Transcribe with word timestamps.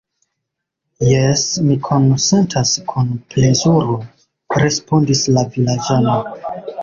Jes, 1.09 1.43
mi 1.65 1.75
konsentas 1.87 2.71
kun 2.93 3.11
plezuro, 3.35 3.99
respondis 4.63 5.23
la 5.39 5.47
vilaĝano. 5.57 6.19